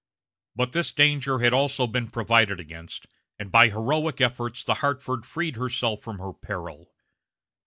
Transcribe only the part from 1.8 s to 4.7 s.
been provided against, and by heroic efforts